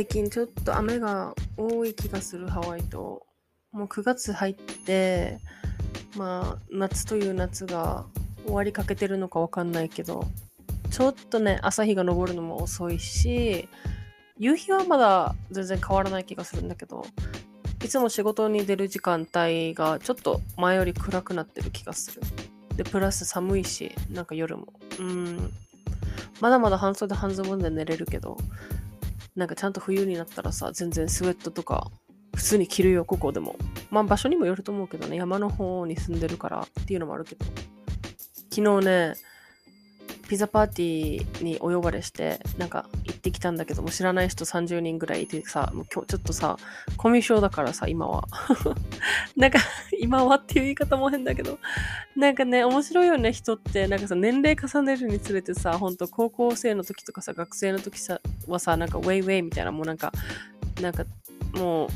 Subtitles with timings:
[0.00, 3.26] 最近ちょっと雨が多い気がするハワイと。
[3.70, 5.36] もう9月入って、
[6.16, 8.06] まあ夏という夏が
[8.46, 10.24] 終わりかけてるのかわかんないけど、
[10.90, 13.68] ちょっとね、朝日が昇るのも遅いし、
[14.38, 17.04] 夕日はまだ全然変わらない気がするんだけど、
[17.84, 22.22] いつも仕事に出る時間帯がちょっと前より暗くなってる気がする。
[22.74, 24.72] で、プラス寒いし、なんか夜も。
[24.98, 25.52] うん。
[26.40, 28.38] まだまだ半袖半ズボンで寝れるけど、
[29.40, 31.90] なんかちゃんと冬になったらさ、全然スウェットとか
[32.36, 33.56] 普通に着るよ、ここでも。
[33.90, 37.46] まあ場所にもよると思うけどね、山の方に住んでるからっていうのもあるけど。
[38.50, 39.14] 昨日ね、
[40.30, 46.56] ピザパーティーにお呼ばれして、なんか行ってきたんだけども、知らない人30人ぐらいいてさ、もう今日ちょっとさ、
[46.96, 48.28] コミュ障だからさ、今は。
[49.36, 49.58] なんか、
[50.00, 51.58] 今はっていう言い方も変だけど、
[52.14, 53.88] なんかね、面白いよね、人って。
[53.88, 60.12] なんかさ、年齢重ねるにつれてさ、ほんと高校生の時とかさ、学生の時さ、はさ、なんかウェイウェイみたいな、もうなんか、
[60.80, 61.06] なんか、
[61.54, 61.88] もう、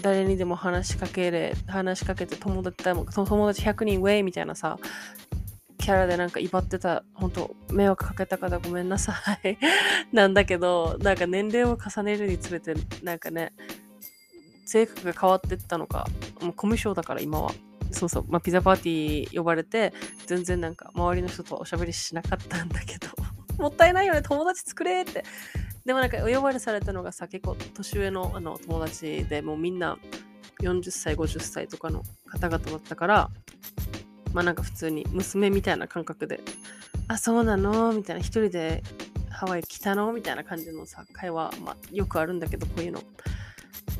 [0.00, 3.04] 誰にでも話しかけれ、話しかけて友達、友
[3.48, 4.78] 達100人ウェイみたいなさ、
[5.86, 9.14] キャラでなんか威張ってた、本当迷惑かけた方ごめんなさ
[9.44, 9.56] い。
[10.12, 12.74] なんだけど、なんか年齢を重ねるにつれて、
[13.04, 13.52] なんかね、
[14.64, 16.08] 性格が変わってったのか、
[16.40, 17.52] もうコミュ障だから今は。
[17.92, 19.92] そうそう、まあ、ピザパーティー呼ばれて、
[20.26, 23.06] 全然なんか周りの人とおしゃべりしなかったんだけど、
[23.62, 25.22] もったいないよね、友達作れって。
[25.84, 29.98] でもなんかお呼ばれされたのがさ、結構年上のあの友達でもうみんな
[30.62, 33.30] 40歳、50歳とかの方々だったから、
[34.36, 36.40] まあなんか普通に娘みたいな感覚で、
[37.08, 37.94] あ、そうなの？
[37.94, 38.82] みたいな、一人で
[39.30, 40.12] ハワイ来たの？
[40.12, 43.00] みたいな感じのさ、会話、まあよくあるんだけど、こういうの。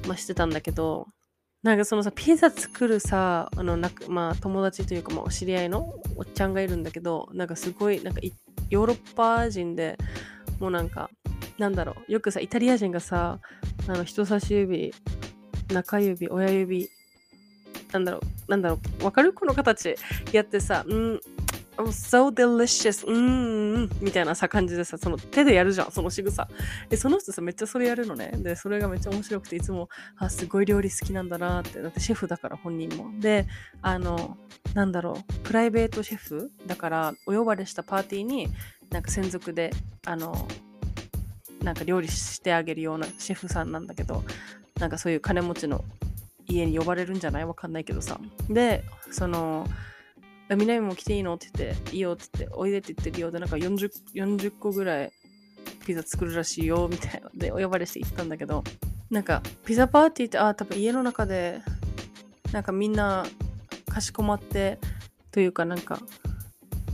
[0.07, 1.07] まあしてたんだけど、
[1.63, 8.21] なんかそのさ、ピザ作るさ、あの、なくまあ友達というか、まあお知り合いのおっちゃんがいるんだけど、なんかすごい、なんか
[8.69, 9.97] ヨーロッパ人で、
[10.61, 11.09] もうなんか、
[11.57, 13.39] なんだろう、よくさ、イタリア人がさ、
[13.89, 14.93] あの、人差し指、
[15.73, 16.91] 中指、親指、
[17.93, 19.33] なんだろう、なんだろう、わかる？
[19.33, 19.97] この形
[20.33, 21.21] やってさ、うん、
[21.79, 23.07] Oh, so delicious.
[23.07, 26.49] うーん、みたいなさ、感じでさ、その手でやるじゃん、その仕草。
[26.89, 28.33] で、その人さ、めっちゃそれやるのね。
[28.37, 31.83] で、それがめっちゃ面白くて、いつも、あ、すごい料理好きなんだなって。
[31.83, 33.11] だってシェフだから、本人も。
[33.21, 33.47] で、
[33.83, 34.39] あの、
[34.73, 38.49] なんだろう、プライベートシェフだから、お呼ばれしたパーティーに、
[38.91, 39.71] なんか専属で、
[40.07, 40.49] あの、
[41.63, 44.25] なんか料理してあげるようなシェフさんなんだけど、
[44.81, 45.85] なんかそういう金持ちの
[46.49, 47.45] 家に呼ばれるんじゃない？
[47.45, 48.21] わかんないけどさ。
[48.49, 49.67] で、その、
[50.49, 51.35] 南も来ていいの？
[51.35, 55.13] って言って、いいよって言って、おいでって言ってるようで、なんか 40, 40個ぐらい
[55.85, 57.31] ピザ作るらしいよ、みたいな。
[57.35, 58.63] で、お呼ばれして行ったんだけど、
[59.11, 61.61] なんか、ピザパーティーって、ああ、多分家の中で、
[62.53, 63.25] なんかみんな
[63.89, 64.79] かしこまって、
[65.31, 66.01] というかなんか、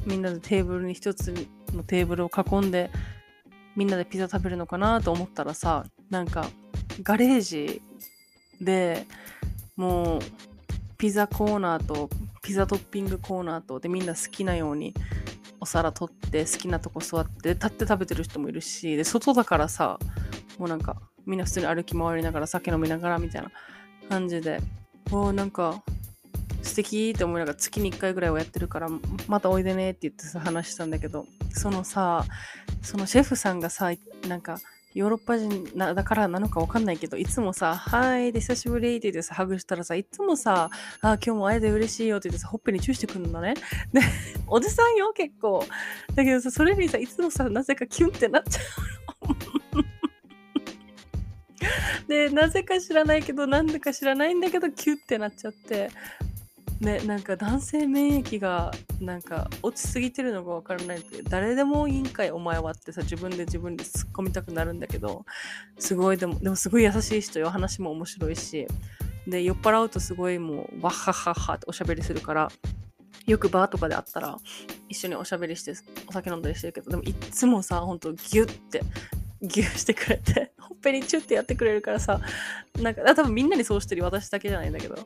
[0.06, 1.32] みんなでテーブルに一つ
[1.72, 2.90] のテーブルを囲んで、
[3.76, 6.48] みんなでピザ食べるのかなと思ったらさ、なんか、
[7.02, 7.80] ガレージ
[8.60, 9.06] で
[9.76, 10.20] もう、
[11.02, 12.08] ピザコーナーと
[12.42, 14.94] ピザトッピングコーナーとでみんな好きなように
[15.58, 19.98] お皿取って好きなとこ座って立って食べてる人もいるしで外だからさ
[20.58, 20.96] もうなんか
[21.26, 23.50] みんな普通に歩き回りながら酒飲みながらみたいな
[24.08, 24.60] 感じで
[25.10, 25.82] おーなんか
[26.62, 28.88] 素敵って思いながら月に1回ぐらいはやってるから
[29.26, 32.24] またおいでねって言ってさ話したんだけどそのさ
[32.80, 33.90] そのシェフさんがさ
[34.28, 34.58] なんか
[34.94, 43.54] ヨーロッパ人なだからなのかわかんないけど、いつもさ、はい、で、久しぶりって言ってさ、ハグしたらさ、いつもさ、あ、今日も会えて嬉しいよって言ってさ、ほっぺにチューしてくるのね。
[43.92, 44.00] で、
[44.46, 45.64] おじさんよ、結構。
[46.14, 48.64] だけどさ、それにさ、いつもさ、なぜかキュンってなっちゃう。
[52.08, 55.90] でなぜか知らないけどなんでか知らないんだけどキュッてなっちゃって
[56.82, 65.24] ねなんか男性免疫がなんか落ちすぎてるのが分からないって誰でもいいんかいお前はってさ自分で自分で突っ込みたくなるんだけど
[65.78, 68.66] すごいでもでもすごい優しい人よ話も面白いし
[69.26, 72.50] で酔っ払うとすごいもうわっはっはっはっておしゃべりするから
[73.26, 74.36] よくバーとかで会ったら
[74.88, 75.74] 一緒におしゃべりして
[76.08, 78.82] お酒飲んだりしてるけどでもいっつもさほんとギュッて
[79.40, 82.20] ギューしてくれてほっぺにチュッてやってくれるからさ
[82.80, 84.96] なんか多分みんなにそうしてる私だけじゃないんだけど。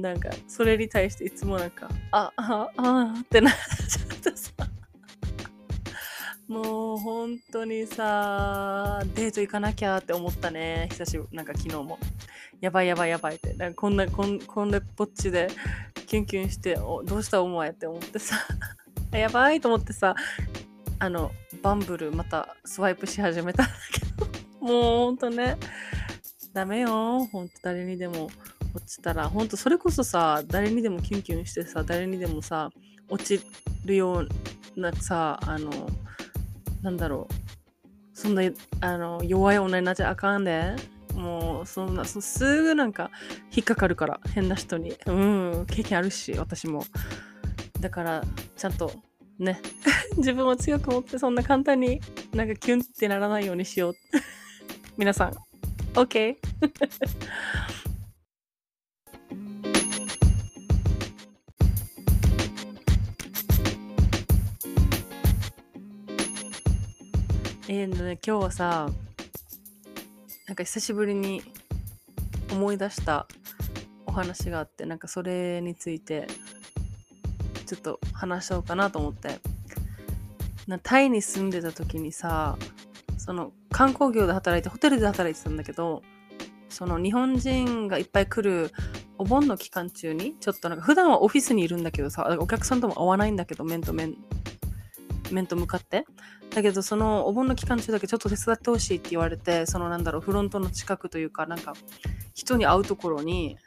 [0.00, 4.52] なんかそれに対していつもなんかあああってなっちゃってさ。
[6.48, 10.88] もう本当にさデート行かなきゃって思ったね。
[10.92, 11.98] 久しぶりなんか昨日も。
[12.60, 13.52] やばいやばいやばいって。
[13.52, 15.48] なんかこんなこんこんなぽっちで
[16.06, 18.36] キュンキュンしておどうしたお前って思ってさ。
[19.12, 20.14] やばいと思ってさ
[20.98, 24.66] あのバンブルまたスワイプし始めたんだけど。
[24.66, 25.56] もうほんとね。
[26.54, 27.26] ダメよ。
[27.26, 28.30] ほんと誰にでも
[28.74, 32.70] 落ちたらほんとそれこそさ誰にでもキュンキュンしてさ誰にでもさ
[33.08, 33.40] 落ち
[33.84, 34.24] るよ
[34.76, 35.70] うなさあの
[36.82, 37.34] なんだろう。
[38.14, 38.42] そんな
[38.80, 40.74] あの弱い女になっちゃあかんで。
[41.14, 43.10] もうそんなすぐなんか
[43.50, 44.94] 引っかかるから変な人に。
[45.06, 46.84] うん経験あるし私も。
[47.80, 48.24] だから
[48.56, 48.92] ちゃんと
[49.38, 49.60] ね。
[50.16, 52.00] 自分を強く持ってそんな簡単に
[52.32, 53.94] なんかキュンってならないようにしよう。
[54.96, 55.36] 皆さん。
[55.94, 56.36] OK
[67.70, 68.88] えー、ね、今日はさ
[70.46, 71.42] なんか久しぶりに
[72.50, 73.26] 思い出した
[74.06, 76.26] お話があってなんかそれについて
[77.66, 79.38] ちょっと話しようかなと思って。
[80.66, 82.56] なタイに住んでた時にさ
[83.16, 86.02] その観光業で働いてホテルで働いてたんだけど
[86.68, 88.70] その日本人がいっぱい来る
[89.16, 94.14] お盆の期間中にちょっとなんか普段はオフィスにいるんだけどさお客さんとも会わないんだけど面と面
[95.30, 96.06] 面と向かって。
[96.50, 101.74] だけどそのお盆の期間中だけちょっと手伝ってほしいって言われてそのなんだろうフロントの近くというかなんか
[102.34, 103.58] 人に会うところに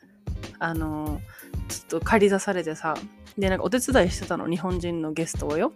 [0.59, 1.21] あの
[1.67, 2.95] ちょっと借り出されてさ
[3.37, 5.73] でなんかお手伝いしてたの日本人のゲストをよ。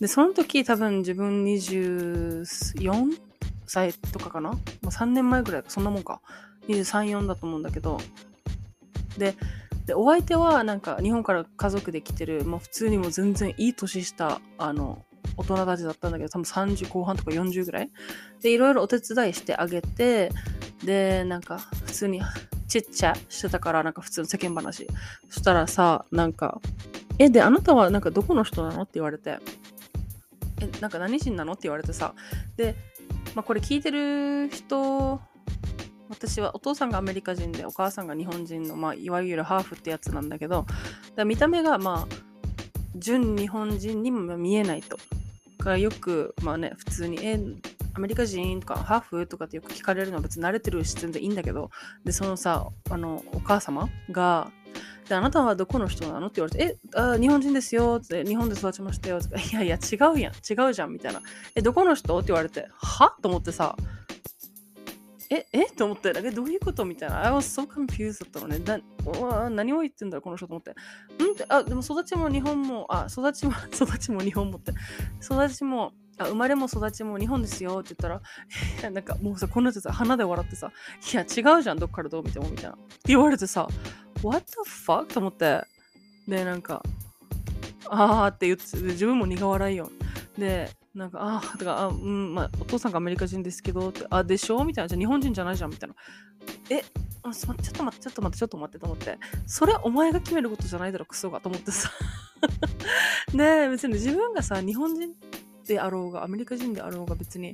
[0.00, 3.18] でその時多分自分24
[3.66, 6.20] 歳とかかな、まあ、3年前ぐらいそんなもんか。
[6.68, 7.98] 234だと思うんだけど。
[9.18, 9.34] で
[9.86, 15.04] でお相手はなんか日本から家族で来てる、まあ、普通にも全然いい年したあの
[15.36, 17.90] 大人たちだったんだけど多分30後半とか40ぐらい？
[18.42, 20.30] でいろいろお手伝いしてあげて
[20.84, 22.20] でなんか普通に
[22.68, 24.86] ちっちゃしてたからなんか普通の世間話
[25.30, 26.60] そしたらさなんか
[27.18, 29.38] 「えであなたはなんかどこの人なの?」って言われて
[30.60, 32.14] 「えなんか何人なの?」って言われてさ
[32.56, 32.74] で、
[33.34, 35.20] まあ、これ聞いてる人
[36.08, 40.64] 私はお父さんがアメリカ人でお母さんが日本人の、まあ、いわゆるハーフってやつなんだけど
[41.16, 42.14] だ見た目がまあ
[42.96, 44.98] 純日本人にも見えないと。
[45.66, 47.40] からよくまあね普通に「え
[47.94, 51.70] アメリカ人?」とか「ハーフ?」とかってよく聞かれるのは別に慣れてるし全然いいんだけど
[52.04, 54.50] でそのさあのお母様が
[55.08, 61.22] で、あなたはどこの人なのって言われて、え、あ日本人ですよって、日本で育ちましたよって、いやいや、違うやん、違うじゃん、みたいな。
[61.54, 62.18] え、どこの人？
[62.18, 63.14] って言われて、は？
[63.22, 63.76] と思ってさ、
[65.30, 66.84] え、えと思って、え、どういうこと？
[66.84, 67.24] みたいな。
[67.26, 68.58] I was so confused だったのね。
[68.60, 68.78] だ
[69.50, 70.70] 何を言ってんだろう、この人と思って。
[70.70, 70.74] ん、
[71.48, 74.72] あ、でも育ちも日本も、あ、育ちも、 育ちも日本もって、
[75.22, 78.22] 育ちも、あ生まれも育ちも日本ですよって言ったら、
[78.80, 80.70] いや、なんかもうさ、こんなやつさ、鼻で笑ってさ、
[81.12, 82.70] いや、違うじゃん、どっからどう見てもみたいな。
[82.70, 83.66] って言われてさ、
[84.22, 85.06] What the fuck?
[85.06, 85.62] と思って。
[86.26, 86.82] で、なんか、
[87.88, 89.90] あーって言って、自分も苦笑いよ。
[90.38, 94.64] で、なんか、ああ、とか、あ、うん、まあ、お父さんがアメリカ人ですけど、あ、でしょ？
[94.64, 94.88] みたいな。
[94.88, 95.94] じゃ日本人じゃないじゃんみたいな。
[96.70, 96.82] え、
[97.22, 99.18] あちょっと待って、ちょっと待って、ちょっと待ってと思って。
[99.46, 101.90] それお前が決めることじゃないだろ、クソがと思ってさ。
[103.34, 105.12] ね別に自分がさ、日本人
[105.66, 107.52] であろうが、アメリカ人であろうが別に、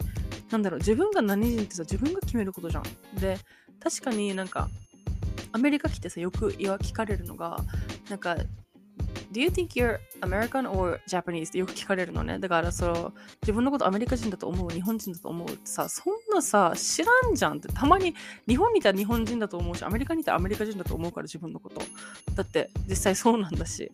[0.50, 2.84] なんだろう、自分が何人ってさ、自分が決めることじゃん。
[3.20, 3.38] で、
[3.80, 4.68] 確かになんか、
[5.50, 7.58] アメリカ来てさ、よく聞かれるのが、
[8.08, 8.36] なんか、
[9.32, 11.48] Do you think you're American or Japanese?
[11.48, 12.38] ってよく聞かれるのね。
[12.38, 17.68] だからその自分のことアメリカ人だと思う、日本人だと思うってさ、そんなさ、知らんじゃんって。
[17.68, 18.14] たまに
[18.46, 21.80] 日本にいたら日本人だと思うし、アメリカにいたらアメリカ人だと思うから自分のこと。
[22.34, 23.90] だって実際そうなんだし。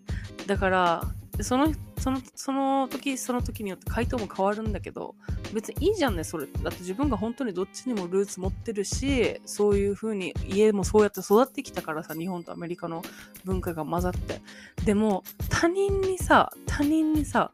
[0.46, 1.04] だから、
[1.42, 5.14] そのそのその時その時によって回答も変わるんだけど
[5.54, 6.46] 別にいいじゃんねそれ。
[6.46, 13.02] だって自分が本当にどっちにもルーツ持ってるしそういう風に家もそうやって育ってきたからさ日本とアメリカの
[13.44, 14.40] 文化が混ざって。
[14.84, 17.52] でも他人にさ他人にさ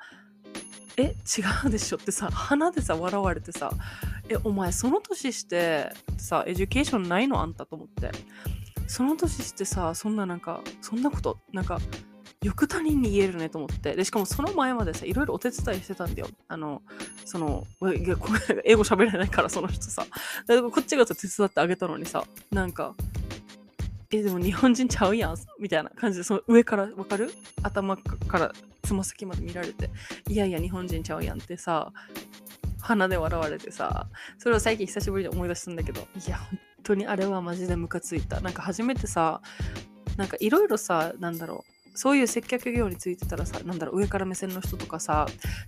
[0.97, 3.71] え違うでしょってさ鼻でさ笑われてさ
[4.29, 7.43] えお前その年してさ education ないの？
[7.43, 8.11] あんたと思って。
[8.87, 11.81] その年してさそんななんかそんなことなんか
[12.45, 13.97] よく他人に言えるねと思って。
[13.97, 16.29] でしかもその前までさいろいろお手伝いしてたんだよ。
[16.47, 16.83] あの
[17.25, 18.17] そのいや
[18.65, 20.07] 英語喋れないからその人さ。
[20.47, 22.95] だこっちが手伝ってあげたのにさなんか
[24.11, 27.33] えでも日本人ちゃうやんみたいな感じでその上からわかる？
[27.63, 29.89] 頭からつま先まで見られて。
[30.29, 31.93] いやいや日本人ちゃうやんってさ
[32.81, 34.07] 鼻で笑われてさ
[34.39, 36.03] それを最近久しぶりに思い出したんだけど。
[36.03, 38.43] いや本当にあれはマジでムカついた。
[38.43, 39.41] なんか初めてさ
[40.19, 41.74] なんかいろいろさなんだろう。
[41.95, 45.27] そういう接客業についてたらさ、なんだろう、上から目線の人とかさ、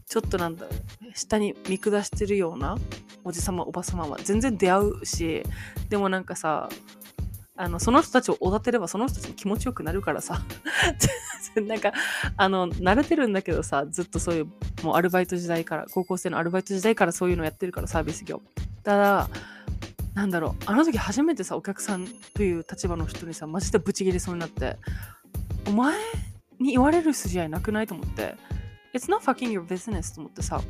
[0.08, 0.74] ちょっとなんだろう
[1.14, 2.76] 下に見下してるような
[3.24, 5.42] おじさま、おばさまは全然出会うし、
[5.88, 6.68] でもなんかさ、
[7.56, 10.42] あの、その人たちをおだてればその人たちも気持ちよくなるからさ、
[11.66, 11.92] なんか、
[12.36, 14.44] あの、慣れてるんだけどさ、ずっとそういう、
[14.82, 18.42] もうアルバイト時代から、高校生のアルバイト時代からそういうのやってるから、サービス業。
[18.82, 19.30] ただ、
[20.16, 24.76] なんだろう、あの時初めてさ、お客さんという立場の人にさ、マジでブチギレそうになって、
[25.66, 25.96] お前
[26.58, 28.36] に言われる筋合いなくないと思って。
[28.94, 30.60] It's not fucking your business と思ってさ。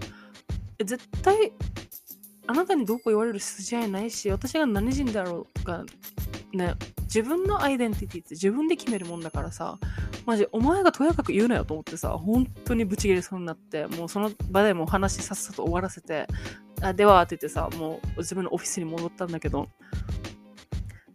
[0.84, 1.52] 絶対
[2.46, 5.84] あなたにどうこう言われる筋合いないし私が何人だろうが
[6.52, 6.74] ね。
[7.04, 9.78] 自分のアイデンティティって自分で決めるもんだからさ。
[10.26, 12.10] マジお前がとやかく言うなよと思ってさ。
[12.10, 13.86] 本当にブチギレそうになって。
[13.86, 16.26] もうその場でもう話さっさと終わらせて。
[16.82, 19.68] あではって言ってさもう自分のオフィスに戻ったんだけど。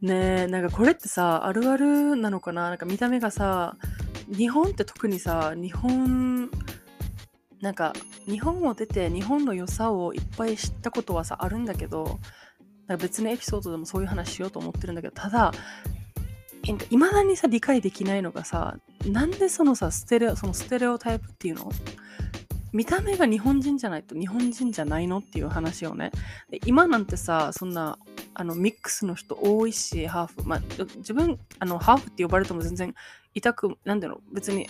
[0.02, 2.70] ねえ、なんかこれってさ、あるあるなのかな？
[2.70, 3.78] なんか見た目がさ、
[4.36, 6.50] 日本って特にさ、日本、
[7.62, 7.94] なんか
[8.26, 12.20] 日本を出て日本の良さをいっぱい知ったことはさ、あるんだけど、
[12.88, 15.52] なんか別のエピソードでもそういう話しようと思ってるんだけど、ただ、
[16.90, 21.72] いまだにさ、理解できないのがさ、なんでそのさ、ステレオ、そのステレオタイプっていうの？
[22.74, 25.18] 見た目が日本人じゃないと日本人じゃないの？
[25.18, 26.12] っていう話をね。
[26.66, 28.00] 今なんてさ、そんな
[28.42, 30.48] あのミックスの人多いし、ハーフ。
[30.48, 30.62] まあ、
[30.98, 32.96] 自分、あの、ハーフって呼ばれても全然
[33.36, 34.68] 痛く、なんだろう、別に、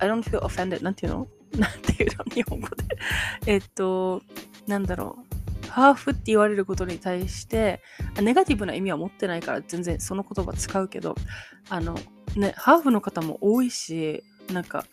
[0.00, 0.82] I don't feel offended.
[0.82, 1.28] なんていうの？
[1.56, 2.24] なんてい うの？
[2.34, 2.84] 日本語で。
[3.46, 4.22] えっと、
[4.66, 5.18] なんだろ
[5.64, 5.68] う。
[5.68, 7.80] ハーフって言われることに対して、
[8.20, 11.14] ネガティブな意味は持ってないから全然その言葉使うけど、
[11.70, 11.96] あの、
[12.34, 14.84] ね、ハーフの方も多いし、なんか、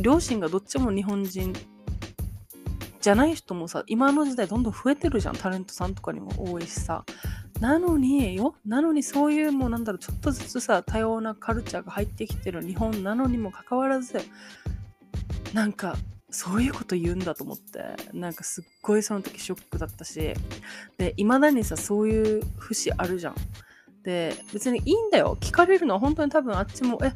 [0.00, 1.52] 両親がどっちも日本人
[3.02, 5.36] じゃない人もさ、今の時代どんどん増えてるじゃん。
[5.36, 7.04] タレントさんとかにも多いしさ。
[7.60, 14.20] なのによ、なのにそういうもうなんだろう、ちょっとずつさ、多様なカルチャーが入ってきてる日本なのにもかかわらず、
[15.52, 15.96] なんか、
[16.28, 20.34] そういうこと言うんだと思って、なんかすっごいその時ショックだったし、
[20.98, 23.34] で、未だにさ、そういう節あるじゃん。
[24.02, 25.38] で、別にいいんだよ。
[25.40, 27.12] 聞かれるのは本当に多分あっちも、え、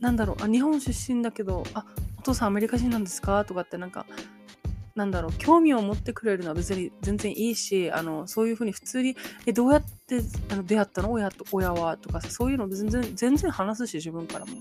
[0.00, 1.86] なんだろう、あ、日本出身だけど、あ、
[2.18, 3.44] お父さんアメリカ人なんですか？
[3.44, 4.04] とかってなんか、
[4.96, 11.12] なんだろう、興味を持ってくれるのは別に全然いいし、あの、そういうふうに普通に、え、どうやってあの出会ったの？
[11.12, 14.52] 親と、親はとかさ、そういうの全然、全然話すし、自分からも。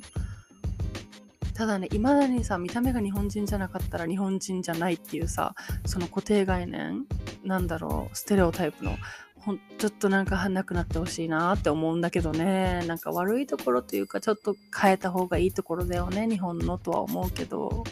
[1.53, 7.05] ただね、いまだにさ、見た目が日本人じゃなかったら日本人じゃないっていうさ、その固定概念、
[7.45, 8.97] なんだろう、ステレオタイプの、
[9.37, 17.85] ほんちょっとなんかなくなってほしいなって思うんだけどね、なんか悪いところというか、ちょっと変えた方がいいところだよね、日本のとは思うけど、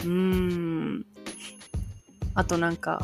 [0.00, 1.06] うーん、
[2.40, 3.02] あとなんか、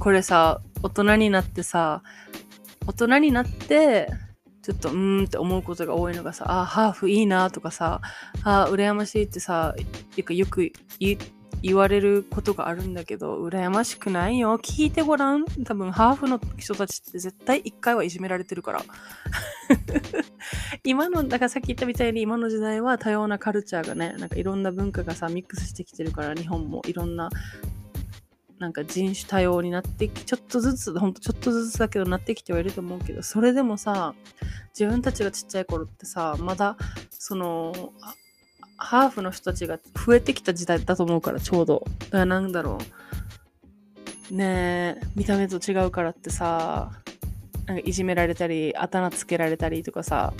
[0.00, 2.02] これさ、大人になってさ、
[2.88, 4.08] 大人になって、
[4.62, 8.00] ちょっとうーんって思うことが多いのがさ、あ、ハーフいいなとかさ、
[8.42, 9.76] あ、羨ましいってさ、
[10.16, 10.72] よく
[11.62, 14.58] 言われることがあるんだけど、羨ましくないよ。
[14.58, 15.44] 聞いてごらん。
[15.64, 18.82] 多分、ハーフの人たちって絶対一回はいじめられてるから。
[20.82, 27.30] 今の、だからさっき言ったみたいに今の時代は多様なカルチャーがね、なんかいろんな文化がさ、ミックスしてきてるから、日本もいろんな
[28.62, 34.14] なんか人種多様になってき、ちょっとずつ、ほんとちょっとずつだけどなってきてはいると思うけど、それでもさ、
[34.78, 36.76] 自分たちがちっちゃい頃ってさ、まだ、
[37.10, 37.92] その、
[38.76, 41.84] ハーフの人たちが増えてきた時代だと思うから、ちょうど。
[41.98, 42.78] だからなんだろ
[44.30, 44.34] う。
[44.34, 46.92] ねえ、見た目と違うからってさ、
[47.66, 50.32] なんかいじめられたり、あだ名つけられたりとかさ、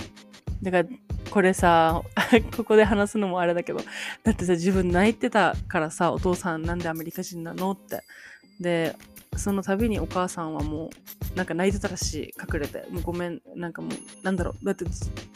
[0.61, 0.89] だから
[1.33, 2.03] これさ、
[2.55, 3.79] ここで話すのもあれだけど、
[4.23, 8.03] だってさ、自分泣いてたからさ、お父さんなんでアメリカ人なのって。
[8.59, 8.95] で、
[9.35, 10.91] その度にお母さんはも
[11.33, 12.85] う、なんか泣いてたらしい、隠れて。
[12.91, 14.85] もうごめん、なんかもう、なんだろう、だって、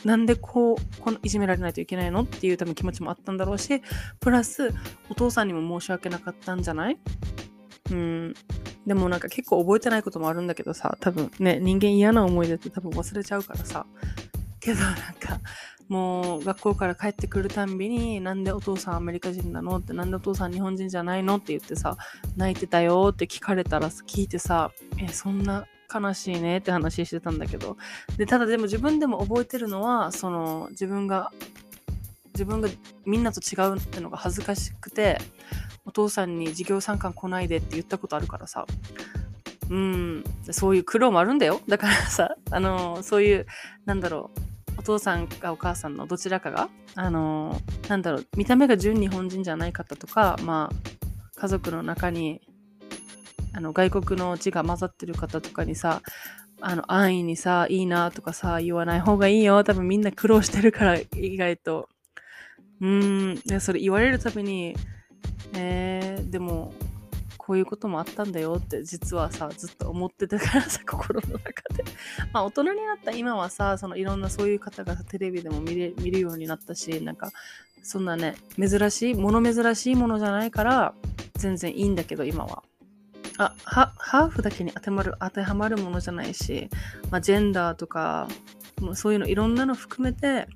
[0.06, 3.82] なんでこう、このいじめられないといけないのっていう多分気持ちもあったんだろうし、
[4.20, 4.72] プラス、
[5.10, 6.98] お父さんにも申し訳なかったんじゃない？
[7.90, 8.36] うん。
[8.86, 13.88] でもなんか結構覚えてないこともあるんだけどさ、多分ね、人間嫌な思い出って多分忘れちゃうからさ、
[14.60, 15.40] けどなんか
[15.88, 19.78] もう学校から帰ってくるたんびになんでお父さんアメリカ人なの？
[19.78, 21.38] ってなんでお父さん日本人じゃないの？
[21.38, 21.96] って言ってさ
[22.36, 27.78] 泣いてたよって聞かれたら聞いてさえそんな悲しいねって話してたんだけど。
[28.18, 31.32] でただでも自分でも覚えてるのはその自分が
[32.34, 32.68] 自分が
[33.06, 35.20] みんなと違うってのが恥ずかしくて
[35.86, 38.66] お父さんに授業参観来ないでって言ったことあるからさ。
[39.70, 41.60] うん、そういう苦労もあるんだよ。
[41.68, 43.46] だからさ、あの、そういう、
[43.86, 44.40] なんだろう、
[44.78, 52.42] お父さんかお母さんのどちらかが、あの、なんだろう、見た目が純日本人じゃない方とか、まあ、家族の中に、
[53.54, 56.02] あの、外国の字が混ざってる方とかにさ、
[56.62, 59.64] あの、安易にさ、いいなとかさ、言わない方がいいよ。
[59.64, 61.90] 多分みんな苦労してるから、意外と。
[62.82, 64.76] うーん、それ言われるたびに、
[65.54, 66.74] えー、でも、
[67.48, 71.40] こういうこともあったんだよって実はさずっと思ってたからさ 心の中
[71.74, 71.86] で。
[72.34, 77.32] まあ大人になった今はさそのいろんなそういう方がテレビでも見れ見るようになったしなんか
[77.84, 80.94] そんなね珍しい物珍しいものじゃないから
[81.36, 82.64] 全然いいんだけど今は。
[83.38, 86.70] あハーフだけに当てはまる当てはまるものじゃないし、
[87.12, 88.28] まあ、ジェンダーとか
[88.82, 90.48] もうそういうのいろんなの含めて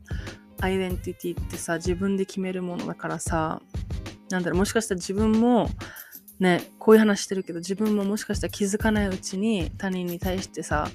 [0.59, 3.61] アイデンティティってさ自分で決めるものだからさ
[4.29, 5.69] なんだろうもしかしたら自分も
[6.41, 10.87] ね、こういう話してるけど、自分ももしかしたら気づかないうちに他人に対してさ、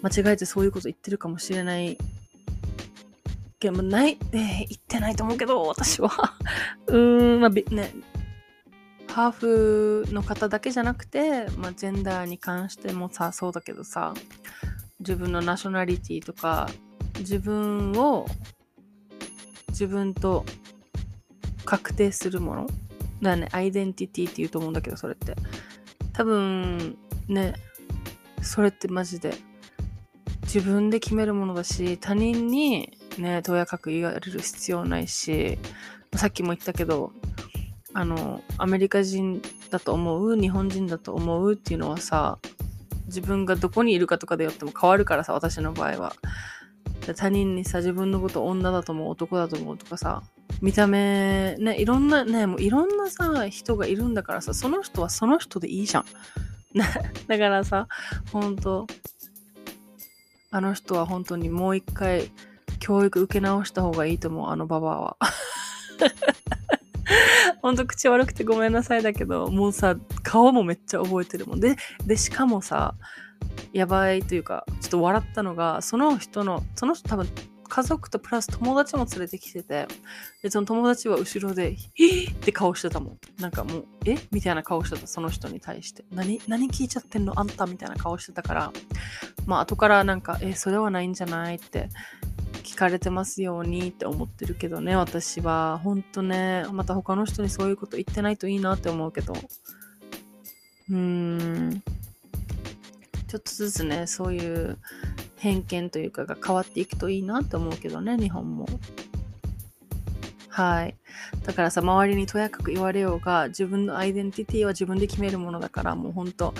[0.00, 1.98] 間違えてそういうこと言ってるかもしれない。
[3.58, 6.08] けど、ない、えー、言ってないと思うけど、私は。
[6.86, 7.92] うーん、まあ、ね、
[9.08, 14.14] ハーフの方だけじゃなくて、まあ、ジェンダーに関してもさ、そうだけどさ、
[15.00, 16.70] 自分のナショナリティとか、
[17.18, 18.28] 自分を
[19.70, 20.44] 自分と
[21.64, 22.66] 確定するもの
[23.22, 25.34] だね、アイデンティティって言うと思うんだけど、それって。
[26.12, 26.96] 多分、
[27.28, 27.54] ね、
[28.42, 29.34] それってマジで
[30.42, 35.58] 自分で決めるものだし、他人にね、とやかく言われる必要ないし、
[36.14, 37.12] さっきも言ったけど、
[37.94, 42.38] あの、アメリカ人だと思う、日本人だと思うっていうのはさ、
[43.06, 46.14] 自分がどこにいるかとかでよっても変わるからさ、私の場合は。
[47.16, 50.22] 他人にさ、自分のこと女だと思う、男だと思うとかさ、
[50.60, 56.04] 見た目、ね、いろんな、ね、もういろんなさ、人がいるんだからさ、その人はその人でいいじゃん。
[57.28, 57.88] だからさ、
[58.32, 58.86] ほんと、
[60.50, 62.30] あの人は本当にもう一回
[62.78, 65.16] 教育受け直した方がいいと思う、あのババアは。
[67.62, 71.60] ほんと口悪くてごめんなさいだけど、もうさ、顔もめっちゃ覚えてるもん。
[71.60, 72.94] で、で、しかもさ、
[73.72, 77.28] やばいというか、ちょっと笑ったのが、その人の、その人多分
[77.74, 79.88] 家族とプラス友達も連れてきてて、
[80.42, 82.24] で、その友達は後ろで、え？
[82.30, 83.18] って顔してたもん。
[83.40, 84.18] なんかもう、え？
[84.30, 86.04] みたいな顔してた、その人に対して。
[86.12, 87.40] 何、何聞いちゃってんの？
[87.40, 88.72] あんたみたいな顔してたから、
[89.46, 91.56] まあ後からなんか、え、それはないんじゃない？
[91.56, 91.88] って
[92.62, 95.80] 聞かれてますようにって思ってるけどね、私は。
[95.82, 99.32] ほんとね、また他の人にそういうこと言ってないといいなって思うけど。
[99.32, 101.82] うーん。
[103.28, 104.76] ちょっとずつね、そういう
[105.42, 108.68] 偏見というかが変わっていくといいなって思うけどね、日本も。
[110.46, 110.94] はい。
[111.44, 116.54] だからさ、周りにとやかく言われようが、自分のアイデンティティは自分で決めるものだから、もうほんと、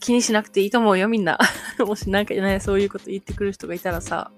[0.00, 1.38] 気にしなくていいと思うよ、みんな。
[1.80, 4.32] もしなんかね、そういうこと言ってくる人がいたらさ、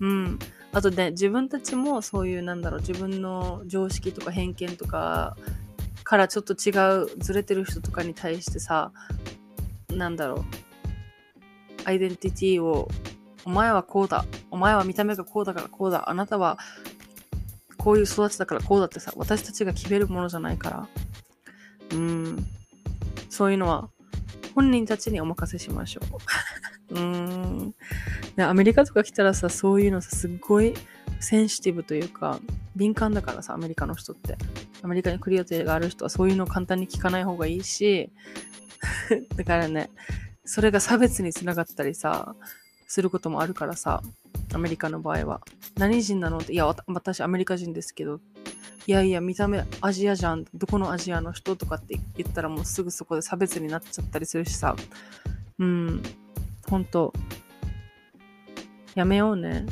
[0.00, 0.38] うん。
[0.72, 5.36] あとね、自分たちもそういう、なんだろう、自分の常識とか偏見とか
[6.02, 8.90] からちょっと違う、ずれてる人とかに対してさ、
[9.90, 10.65] なんだろう、
[11.86, 12.88] アイデンティティを、
[13.44, 14.24] お前はこうだ。
[14.50, 16.10] お前は見た目がこうだからこうだ。
[16.10, 16.58] あなたは
[17.78, 20.88] こういう育ちだからこうだってさ、私たちが決めるものじゃないから。
[21.92, 22.44] うん。
[23.30, 23.88] そういうのは
[24.56, 26.00] 本人たちにお任せしましょ
[26.90, 26.90] う。
[26.90, 27.74] うーん。
[28.34, 30.74] で、アメリカとか来たらさ、そういうのさ、すっごい
[31.20, 32.40] センシティブというか、
[32.74, 34.36] 敏感だからさ、アメリカの人って。
[34.82, 38.10] アメリカに来る予定がある人はそういうのを簡単に聞かない方がいいし、
[39.36, 39.90] だからね、
[40.46, 42.34] それが差別につながったりさ、
[42.86, 44.00] することもあるからさ、
[44.54, 45.40] アメリカの場合は。
[45.76, 48.20] 何人なのって、いや、私アメリカ人ですけど、
[48.86, 50.46] いやいや、見た目アジアじゃん。
[50.54, 54.76] どこのアジアの人とかって言ったらもうすぐそこで差別になっちゃったりするしさ。
[55.58, 56.02] うん。
[56.68, 57.12] ほんと。
[58.94, 59.66] やめようね。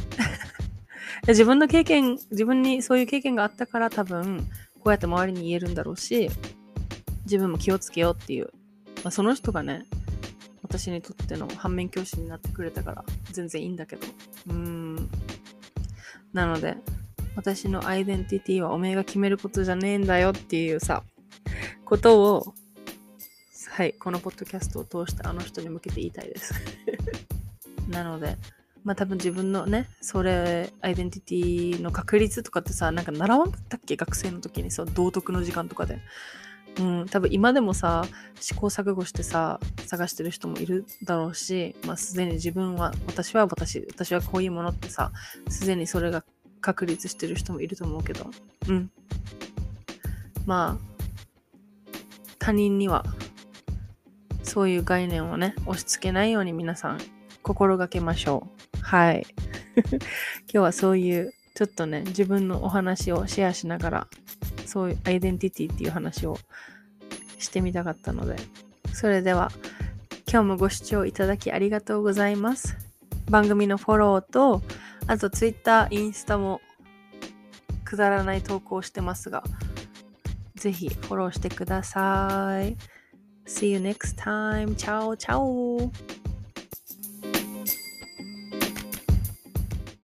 [1.28, 6.28] 自分の経験、自分にそういう経験があったから多分、こうやって周りに言えるんだろうし、
[7.24, 8.50] 自分も気をつけようっていう。
[9.04, 9.86] まあ、その人がね、
[10.76, 14.06] 私にとっての反面教師になってくれたから全然いいんだけど。
[14.48, 15.08] うーん。
[16.32, 16.76] なので、
[17.36, 21.04] 私のアイデンティティはおめえが決めることじゃねえんだよっていうさ、
[21.84, 22.54] ことを、
[23.70, 26.54] はい、このポッドキャストを通してあの人に向けて言いたいです。
[27.88, 28.36] なので、
[28.82, 33.94] まあ多分自分のね、それ、アイデンティティの確率とかってさ、なんか習わんかったっけ？
[33.94, 36.00] 学生の時にさ、道徳の時間とかで。
[36.78, 38.04] うん、多分今でもさ、
[38.40, 45.12] 試行錯誤してさ、探してる人もいるだろうし、まあすでに自分は、私は私、私はこういうものってさ、
[45.48, 46.24] すでにそれが
[46.60, 48.26] 確立してる人もいると思うけど、
[48.68, 48.90] うん。
[50.46, 51.94] まあ、
[52.38, 53.04] 他人には、
[54.42, 57.00] そういう概念をね、押し付けないように皆さん
[57.42, 58.80] 心がけましょう。
[58.80, 59.26] はい。
[59.76, 59.98] 今
[60.48, 64.08] 日はそういうちょっとね、自分のお話をシェアしながら、
[64.66, 66.38] そういうアイデンティティっていう話を
[67.38, 68.36] してみたかったので、
[68.92, 69.50] それでは、
[70.30, 72.76] 今日もご視聴いただきありがとうございます。
[73.30, 74.62] 番組のフォローと、
[75.06, 76.60] あと Twitter、インスタも
[77.84, 79.42] くだらない投稿してますが、
[80.56, 82.76] ぜひフォローしてください。
[83.46, 84.74] See you next time.
[84.74, 85.90] チャオチャオ